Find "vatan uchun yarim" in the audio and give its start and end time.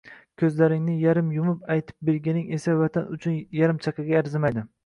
2.83-3.87